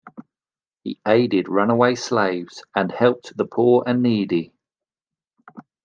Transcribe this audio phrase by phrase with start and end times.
[0.83, 4.51] He aided runaway slaves and helped the "poor and needy".